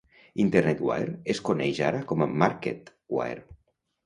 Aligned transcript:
Internet 0.43 0.79
Wire 0.87 1.13
es 1.33 1.41
coneix 1.49 1.83
ara 1.91 2.01
com 2.13 2.25
Marketwire. 2.45 3.47